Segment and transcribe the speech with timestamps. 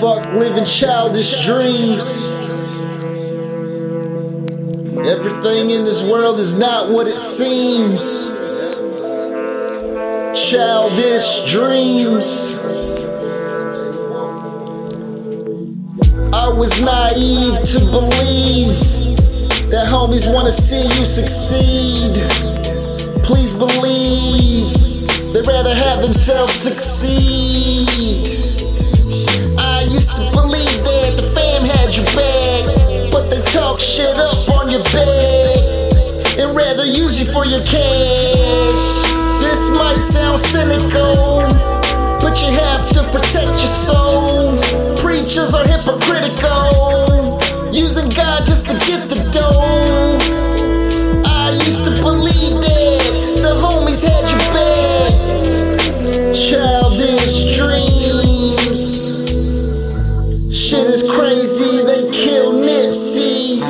[0.00, 2.26] Fuck living childish dreams.
[5.08, 8.26] Everything in this world is not what it seems.
[10.38, 12.58] Childish dreams.
[16.34, 18.78] I was naive to believe
[19.70, 22.53] that homies wanna see you succeed.
[23.24, 24.68] Please believe
[25.32, 28.28] they'd rather have themselves succeed.
[29.58, 34.46] I used to believe that the fam had your back, but they talk shit up
[34.50, 35.56] on your back
[36.38, 38.84] and rather use you for your cash.
[39.40, 41.48] This might sound cynical,
[42.20, 44.60] but you have to protect your soul.
[44.98, 47.40] Preachers are hypocritical,
[47.72, 50.03] using God just to get the dough.
[61.14, 63.60] crazy, they kill Nipsey.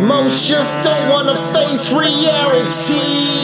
[0.00, 3.36] Most just don't wanna face reality.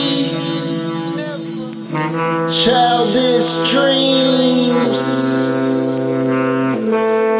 [2.49, 5.01] Childish dreams.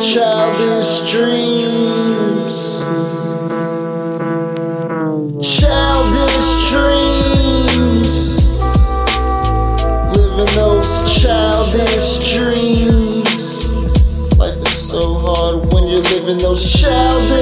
[0.05, 2.55] Childish dreams.
[5.41, 8.13] Childish dreams.
[10.16, 13.03] Living those childish dreams.
[16.34, 17.33] in those shadows.